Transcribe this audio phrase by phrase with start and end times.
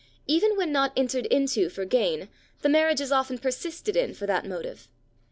[0.25, 2.27] Even when not entered into for gain,
[2.63, 4.87] the marriage is often persisted in for that motive.